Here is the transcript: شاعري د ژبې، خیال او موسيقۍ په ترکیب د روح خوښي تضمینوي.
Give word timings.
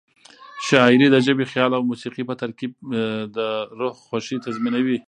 شاعري 0.69 1.07
د 1.11 1.15
ژبې، 1.25 1.45
خیال 1.51 1.71
او 1.75 1.81
موسيقۍ 1.91 2.23
په 2.29 2.35
ترکیب 2.41 2.71
د 3.35 3.37
روح 3.79 3.93
خوښي 4.07 4.37
تضمینوي. 4.45 4.97